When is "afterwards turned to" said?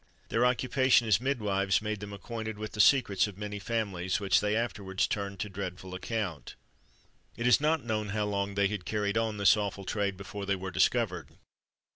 4.55-5.47